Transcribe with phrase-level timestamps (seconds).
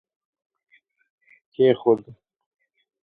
[1.51, 2.03] کښېښود